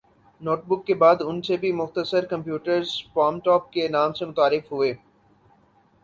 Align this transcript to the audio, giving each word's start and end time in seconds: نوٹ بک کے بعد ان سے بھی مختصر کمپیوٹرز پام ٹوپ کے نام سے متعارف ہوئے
نوٹ 0.41 0.63
بک 0.67 0.85
کے 0.85 0.93
بعد 0.93 1.15
ان 1.21 1.41
سے 1.41 1.57
بھی 1.57 1.71
مختصر 1.71 2.25
کمپیوٹرز 2.25 2.91
پام 3.13 3.39
ٹوپ 3.39 3.71
کے 3.73 3.87
نام 3.87 4.13
سے 4.13 4.25
متعارف 4.25 4.71
ہوئے 4.71 4.93